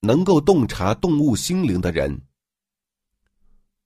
[0.00, 2.20] 能够洞察动物心灵的人。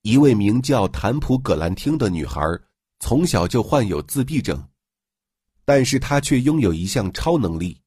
[0.03, 2.41] 一位名叫坦普·葛兰汀的女孩，
[2.99, 4.69] 从小就患有自闭症，
[5.65, 7.81] 但是她却拥有一项超能力，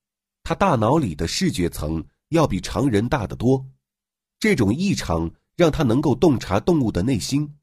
[0.44, 3.66] 她大脑里的视觉层要比常人大得多。
[4.39, 7.54] 这种异常让她能够洞察动物的内心，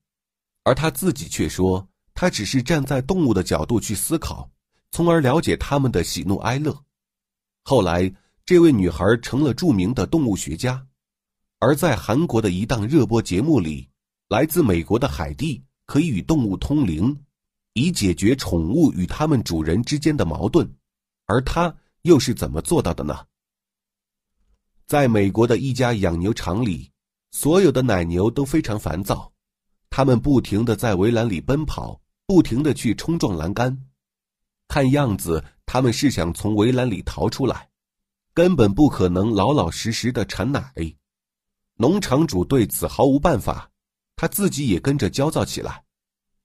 [0.65, 4.51] 而她自己却说，她只是站在动物的角度去思考，
[4.91, 6.79] 从而了解他们的喜怒哀乐。
[7.65, 8.13] 后来，
[8.45, 10.85] 这位女孩成了著名的动物学家，
[11.61, 13.89] 而在韩国的一档热播节目里。
[14.29, 17.15] 来自美国的海蒂可以与动物通灵，
[17.75, 20.69] 以解决宠物与它们主人之间的矛盾，
[21.27, 23.15] 而她又是怎么做到的呢？
[24.87, 26.91] 在美国的一家养牛场里，
[27.31, 29.31] 所有的奶牛都非常烦躁，
[29.91, 33.87] 它们不停的在围栏里奔跑，不停的去冲撞栏杆，
[34.67, 37.69] 看样子它们是想从围栏里逃出来，
[38.35, 40.73] 根本不可能老老实实的产奶。
[41.77, 43.69] 农场主对此毫无办法。
[44.15, 45.83] 他自己也跟着焦躁起来。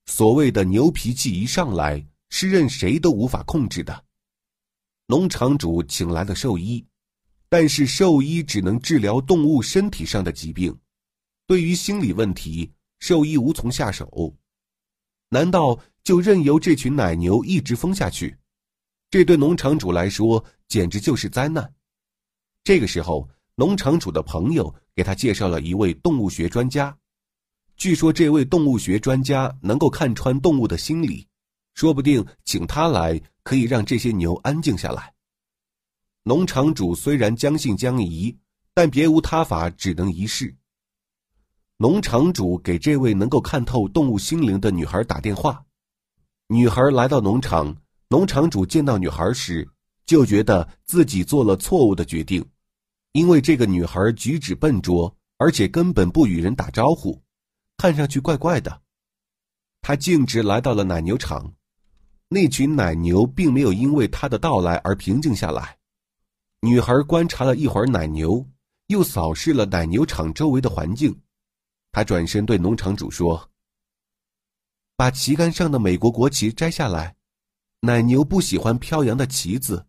[0.08, 4.04] 所谓的牛脾气一上来，是任谁都无法控制的。
[5.06, 6.84] 农场主请来了兽医，
[7.50, 10.76] 但是兽医只能治疗动物身体上的疾病，
[11.46, 14.36] 对于心理问题，兽医无从下手。
[15.30, 18.36] 难道就任由这群奶牛一直疯下去？
[19.12, 21.72] 这对农场主来说简直就是灾难。
[22.64, 26.96] 这个时候，农场主的朋友给他介绍了一位动物学专家。
[27.76, 31.28] 据说这位动物学专家能够看穿动物的心理，
[31.76, 35.14] 说不定请他来可以让这些牛安静下来。
[36.24, 38.36] 农场主虽然将信将疑，
[38.74, 40.54] 但别无他法，只能一试。
[41.78, 45.64] 农场主给这位能够看透动物心灵的女孩打电话，
[46.48, 47.78] 女孩来到农场，
[48.10, 49.70] 农场主见到女孩时
[50.08, 52.44] 就觉得自己做了错误的决定，
[53.12, 57.22] 因为这个女孩举止笨拙，而且根本不与人打招呼。
[57.78, 58.82] 看上去怪怪的，
[59.82, 61.54] 他径直来到了奶牛场，
[62.30, 65.78] 那群奶牛并没有因为他的到来而平静下来。
[66.62, 68.44] 女孩观察了一会儿奶牛，
[68.88, 71.22] 又扫视了奶牛场周围的环境，
[71.92, 73.52] 她转身对农场主说
[74.96, 77.18] ：“把旗杆上的美国国旗摘下来，
[77.82, 79.86] 奶牛不喜欢飘扬的旗子。”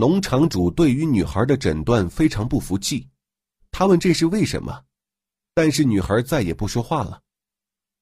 [0.00, 3.06] 农场主对于女孩的诊断非常不服气，
[3.70, 4.82] 他问：“这是为什么？”
[5.52, 7.20] 但是女孩再也不说话了，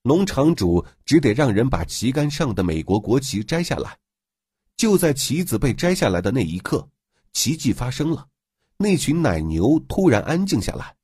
[0.02, 3.98] 农场主只得让人把旗杆上的美国国旗摘下来。
[4.76, 6.88] 就在旗子被摘下来的那一刻，
[7.32, 8.28] 奇迹发生了，
[8.76, 10.94] 那群奶牛突然安静下来。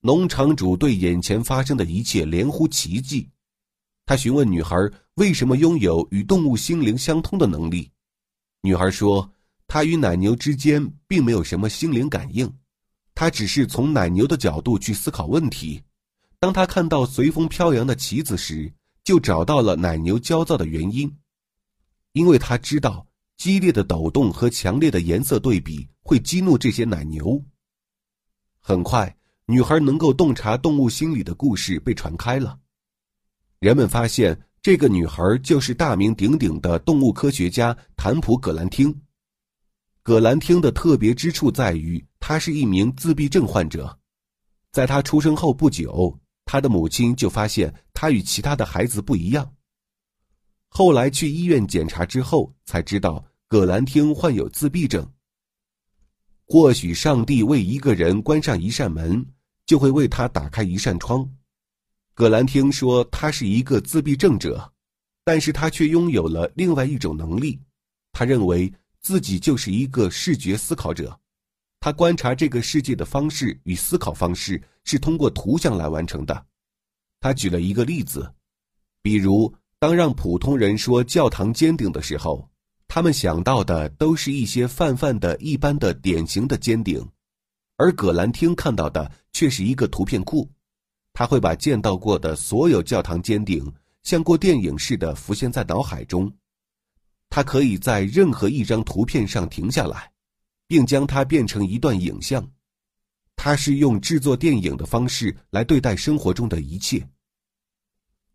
[0.00, 3.30] 农场主对眼前发生的一切连呼奇迹，
[4.04, 4.76] 他询问女孩
[5.14, 7.90] 为什么拥有与动物心灵相通的能力。
[8.60, 9.32] 女孩说，
[9.72, 12.52] 他与奶牛之间并没有什么心灵感应。
[13.14, 15.80] 他只是从奶牛的角度去思考问题，
[16.40, 18.72] 当他看到随风飘扬的旗子时，
[19.04, 21.08] 就找到了奶牛焦躁的原因，
[22.14, 27.40] 因为他知道激烈的抖动和强烈的颜色对比会激怒这些奶牛。
[28.58, 29.16] 很快，
[29.46, 32.58] 女孩能够洞察动物心理的故事被传开了，
[33.60, 38.92] 人们发现这个女孩就是大名鼎鼎的动物科学家坦普·葛兰汀。
[40.02, 42.04] 葛兰汀的特别之处在于。
[42.22, 43.98] 他是一名自闭症患者，
[44.70, 49.50] 在他出生后不久，他的母亲就发现他与其他的孩子不一样。
[50.68, 55.04] 后来去医院检查之后，才知道葛兰汀患有自闭症。
[56.46, 59.26] 或许上帝为一个人关上一扇门，
[59.66, 61.28] 就会为他打开一扇窗。
[62.14, 64.72] 葛兰汀说他是一个自闭症者，
[65.24, 67.58] 但是他却拥有了另外一种能力，
[68.12, 71.18] 他认为自己就是一个视觉思考者。
[71.80, 76.46] 他观察这个世界的方式与思考方式是通过图像来完成的。
[77.20, 78.30] 他举了一个例子，
[79.02, 82.46] 比如当让普通人说教堂尖顶的时候，
[82.86, 87.02] 他们想到的都是一些泛泛的一般的典型的尖顶，
[87.76, 90.50] 而葛兰汀看到的却是一个图片库。
[91.14, 93.72] 他会把见到过的所有教堂尖顶
[94.02, 96.30] 像过电影似的浮现在脑海中，
[97.30, 100.10] 他可以在任何一张图片上停下来。
[100.70, 102.48] 并将它变成一段影像，
[103.34, 107.04] 他是用制作电影的方式来对待生活中的一切。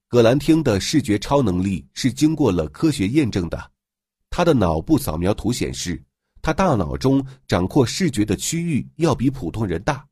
[0.09, 3.71] 葛兰汀的视觉超能力是经过了科学验证的，
[4.29, 6.03] 他的脑部扫描图显示，
[6.41, 10.05] 他大脑中掌控视觉的区域要比普通人大。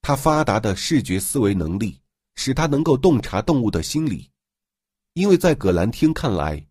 [0.00, 2.00] 他发达的视觉思维能力
[2.36, 4.30] 使他能够洞察动物的心理，
[5.14, 6.64] 因为在葛兰汀看来。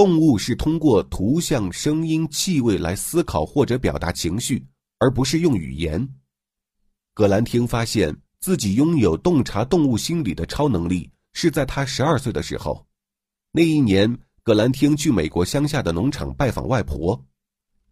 [0.00, 4.66] 动物是通过图像、声音、气味来思考或者表达情绪，
[4.96, 6.08] 而不是用语言。
[7.12, 12.82] 葛兰汀发现自己拥有洞察动物心理的超能力，是在他十二岁的时候。
[13.52, 17.22] 那一年，葛兰汀去美国乡下的农场拜访外婆，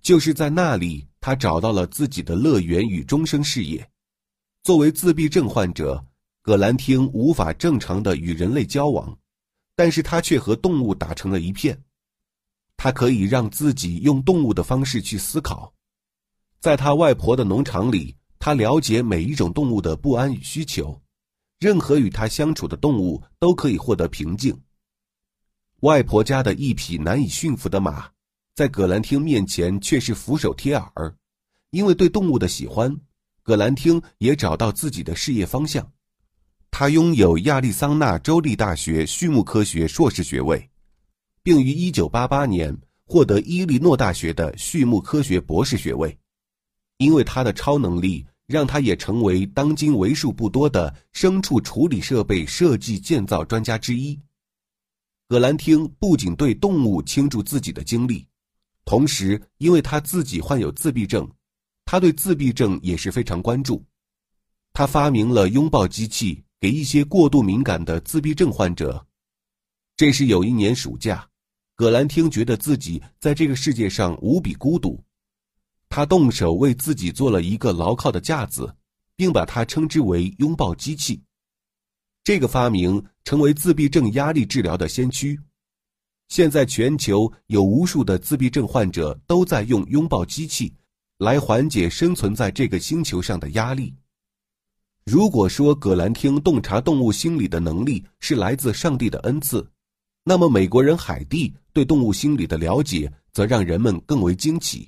[0.00, 3.86] 就是在那里，他找到了自己的乐园与终生事业。
[4.62, 6.02] 作为自闭症患者，
[6.40, 9.14] 葛兰汀无法正常的与人类交往，
[9.76, 11.78] 但是他却和动物打成了一片。
[12.78, 15.74] 他可以让自己用动物的方式去思考，
[16.60, 20.98] 在他外婆的农场里，他了解每一种动物的不安与需求，
[21.58, 24.56] 任何与他相处的动物都可以获得平静。
[25.80, 28.08] 外婆家的一匹难以驯服的马，
[28.54, 31.12] 在葛兰汀面前却是俯首帖耳，
[31.70, 32.96] 因为对动物的喜欢，
[33.42, 35.90] 葛兰汀也找到自己的事业方向。
[36.70, 40.67] 他拥有亚利桑那州立大学畜牧科学硕士学位。
[41.48, 46.14] 并于1988年获得伊利诺大学的畜牧科学博士学位，
[46.98, 54.20] 因为他的超能力，让他也成为当今为数不多的牲畜处理设备设计建造专家之一。
[55.26, 58.26] 葛兰汀不仅对动物倾注自己的精力，
[58.84, 61.26] 同时因为他自己患有自闭症，
[61.86, 63.82] 他对自闭症也是非常关注。
[64.74, 69.02] 他发明了拥抱机器，给一些过度敏感的自闭症患者。
[69.96, 71.27] 这是有一年暑假，
[71.78, 75.00] 葛兰汀觉得自己在这个世界上无比孤独，
[75.88, 78.74] 他动手为自己做了一个牢靠的架子，
[79.14, 81.22] 并把它称之为“拥抱机器”。
[82.24, 85.38] 这个发明成为自闭症压力治疗的先驱。
[86.26, 90.74] 现在全球有无数的自闭症患者都在用拥抱机器
[91.18, 93.94] 来缓解生存在这个星球上的压力。
[95.04, 99.64] 如果说葛兰汀洞察动物心理的能力是来自上帝的恩赐，
[100.28, 104.86] 那么，美国人海蒂对动物心理的了解则让人们更为惊奇。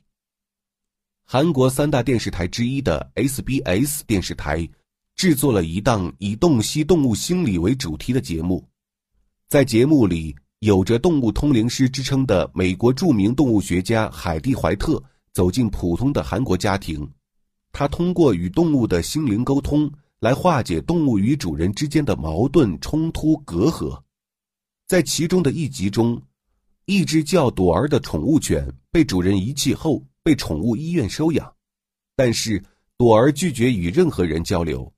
[1.24, 4.68] 韩国三大电视台之一的 SBS 电视台
[5.16, 8.62] 制作了一档以洞悉动物心理为主题的节目，
[9.48, 15.02] 在节目里，有着“动物通灵师”之称的美国著名动物学家海蒂·怀特
[15.32, 17.10] 走进普通的韩国家庭，
[17.72, 23.98] 他通过与动物的心灵沟通来化解动物与主人之间的矛盾冲突隔阂。
[24.90, 26.20] 在其中的一集中，
[26.86, 31.54] 一只叫朵儿的宠物犬被主人遗弃后被宠物医院收养，
[32.16, 32.60] 但是
[32.96, 34.92] 朵儿拒绝与任何人交流，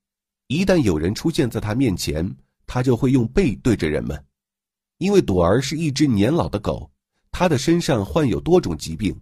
[0.46, 2.34] 一旦有人出现在他面前，
[2.66, 4.18] 他就会用背对着人们。
[4.96, 6.90] 因为朵儿是一只年老的狗，
[7.30, 9.14] 它的身上患有多种疾病，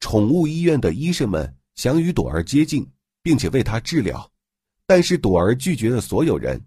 [0.00, 2.86] 宠物医院的医生们想与朵儿接近，
[3.22, 4.30] 并且为它治疗，
[4.86, 6.62] 但是朵儿拒绝了所有人。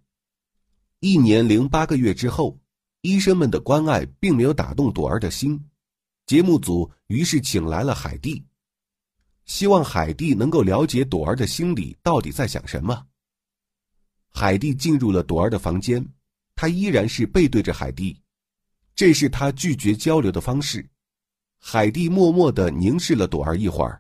[1.02, 2.58] 一年零八个月之后。
[3.02, 5.60] 医生们的关爱并没有打动朵儿的心，
[6.28, 8.46] 节目组于是请来了海蒂，
[9.46, 13.08] 希望海蒂能够了解朵儿的心里到底在想什么。
[14.30, 16.06] 海蒂进入了朵儿的房间，
[16.56, 18.22] 他依然是背对着海蒂，
[18.94, 20.88] 这是他拒绝交流的方式。
[21.58, 24.00] 海蒂默默的凝视了朵儿一会儿，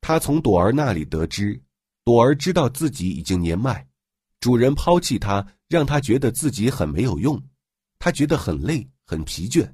[0.00, 1.60] 他从朵儿那里得知，
[2.04, 3.84] 朵儿知道自己已经年迈，
[4.38, 7.42] 主人抛弃他，让他觉得自己很没有用。
[7.98, 9.68] 他觉得很累，很疲倦。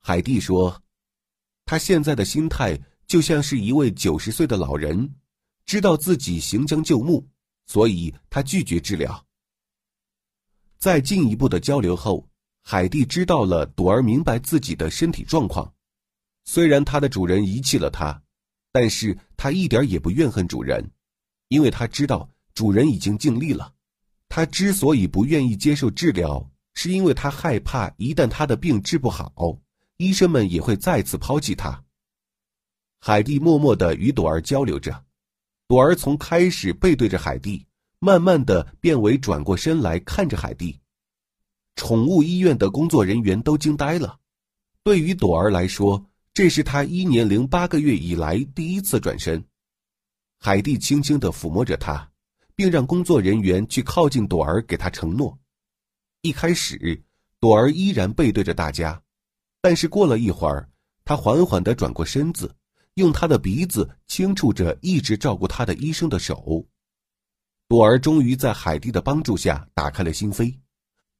[0.00, 0.82] 海蒂说
[1.64, 5.14] ：“他现在的心态就像是一位九十岁的老人，
[5.64, 7.24] 知道自己行将就木，
[7.66, 9.24] 所以他拒绝治疗。”
[10.78, 12.28] 在进一步的交流后，
[12.60, 15.72] 海蒂知道了朵儿明白自己的身体状况。
[16.44, 18.20] 虽然他的主人遗弃了他，
[18.72, 20.84] 但是他一点也不怨恨主人，
[21.46, 23.72] 因为他知道主人已经尽力了。
[24.28, 26.50] 他之所以不愿意接受治疗。
[26.74, 29.58] 是因为他害怕，一旦他的病治不好，
[29.98, 31.84] 医生们也会再次抛弃他。
[33.00, 35.04] 海蒂默默的与朵儿交流着，
[35.66, 37.66] 朵儿从开始背对着海蒂，
[37.98, 40.78] 慢慢的变为转过身来看着海蒂。
[41.76, 44.18] 宠物医院的工作人员都惊呆了。
[44.82, 49.44] 对于朵儿来说，这是他一年零八个月以来第一次转身。
[50.38, 52.10] 海蒂轻轻的抚摸着他，
[52.56, 55.38] 并让工作人员去靠近朵儿，给他承诺。
[56.22, 57.02] 一开始，
[57.40, 59.02] 朵儿依然背对着大家，
[59.60, 60.70] 但是过了一会儿，
[61.04, 62.54] 他缓缓地转过身子，
[62.94, 66.64] 用他的鼻子轻触着一直照顾他的医生的手。
[67.66, 70.56] 朵儿终于在海蒂的帮助下打开了心扉，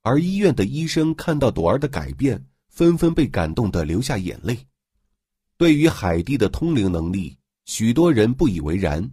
[0.03, 4.57] 而医院的医生看到朵儿的改变，纷纷被感动得流下眼泪。
[5.57, 9.11] 对于海蒂的通灵能力，许多人不以为然，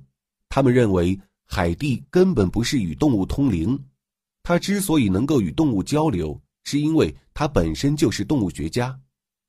[0.50, 3.84] 他们认为海蒂根本不是与动物通灵。
[4.50, 9.00] 他之所以能够与动物交流，是因为他本身就是动物学家，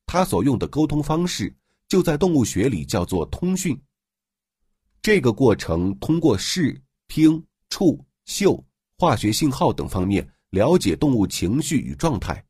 [0.05, 1.51] 他所用的沟通方式
[1.87, 3.75] 就在动物学里叫做通讯。
[5.01, 8.63] 这个过程通过视、听、触、嗅、
[8.95, 12.45] 化学信号等方面了解动物情绪与状态。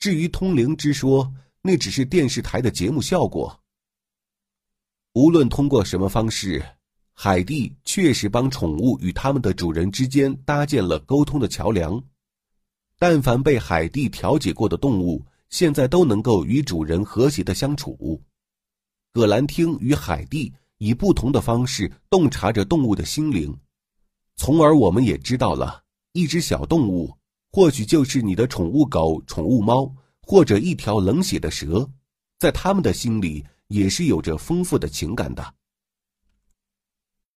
[0.00, 1.32] 至于通灵之说，
[1.62, 3.56] 那只是电视台的节目效果。
[5.12, 6.60] 无论通过什么方式，
[7.20, 12.00] 海蒂确实帮宠物与它们的主人之间搭建了沟通的桥梁。
[12.96, 18.22] 但凡被海蒂调解过的动物，现在都能够与主人和谐的相处。
[19.12, 23.52] 葛兰汀与海蒂以不同的方式洞察着动物的心灵，
[24.36, 25.82] 从而我们也知道了，
[26.12, 27.12] 一只小动物，
[27.50, 31.90] 或许就是你的宠物狗、宠物猫，或者一条冷血的蛇，
[32.38, 35.54] 在他们的心里也是有着丰富的情感的。